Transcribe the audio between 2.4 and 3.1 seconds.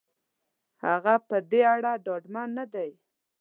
نه دی.